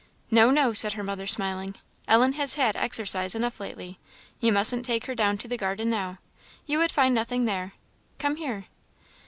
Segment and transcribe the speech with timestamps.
[0.31, 1.75] "No, no," said her mother smiling
[2.07, 3.99] "Ellen has had exercise enough lately;
[4.39, 6.17] you mustn't take her down to the garden now;
[6.65, 7.73] you would find nothing there.
[8.17, 8.65] Come here!"